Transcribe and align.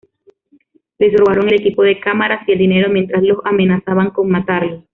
Les 0.97 1.13
robaron 1.15 1.47
el 1.47 1.59
equipo 1.61 1.83
de 1.83 1.99
cámaras 1.99 2.41
y 2.49 2.53
el 2.53 2.57
dinero 2.57 2.89
mientras 2.89 3.21
los 3.21 3.37
amenazaban 3.45 4.09
con 4.09 4.31
matarlos. 4.31 4.83